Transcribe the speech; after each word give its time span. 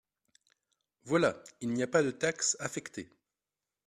Voilà! 1.03 1.43
Il 1.59 1.69
n’y 1.73 1.83
a 1.83 1.87
pas 1.87 2.01
de 2.01 2.09
taxes 2.09 2.57
affectées. 2.59 3.11